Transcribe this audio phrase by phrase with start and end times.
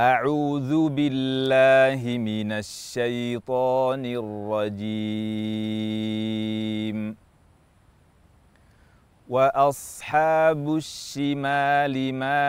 [0.00, 5.16] أعوذ بالله من الشيطان الرجيم.
[9.28, 12.42] وأصحاب الشمال ما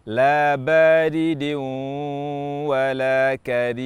[0.06, 1.44] لا بارد
[2.70, 3.86] ولا كريم.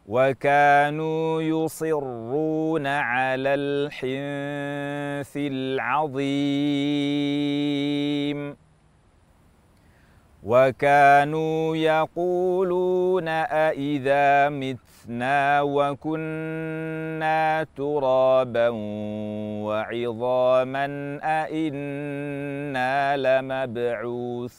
[0.09, 6.29] وكانوا يصرون على الحنث العظيم.
[10.43, 18.69] وكانوا يقولون أإذا متنا وكنا ترابا
[19.69, 20.87] وعظاما
[21.23, 24.59] أإنا لمبعوثون.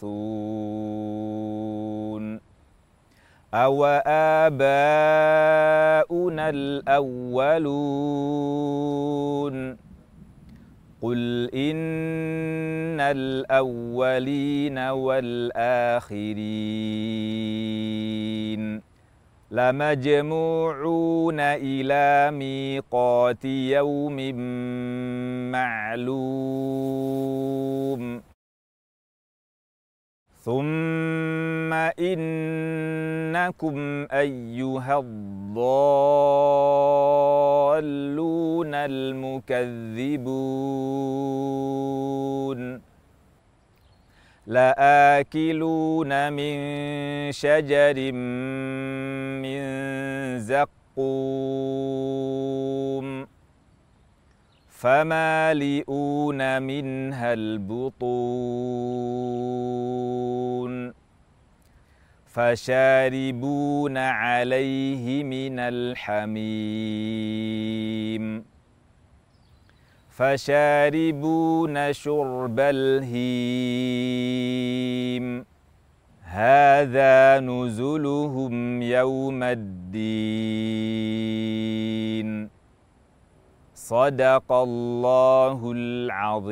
[3.53, 3.85] أو
[4.45, 4.59] آباؤنا
[6.49, 7.89] الأولون
[11.01, 16.29] قل إن الأولين والآخرين
[19.51, 24.35] لمجموعون إلى ميقات يوم
[25.51, 27.08] معلوم
[31.99, 35.59] إنكم أيها الضالون
[38.73, 40.19] المكذبون.
[44.47, 46.55] لآكلون من
[47.31, 48.11] شجر
[49.41, 49.59] من
[50.39, 50.69] زقوم.
[54.69, 60.08] فمالئون منها البطون.
[62.39, 66.45] فشاربون عليه من الحميم.
[70.09, 73.15] فشاربون شرب الهيم.
[76.23, 80.19] هذا نزلهم يوم الدين.
[83.75, 86.49] صدق الله العظيم.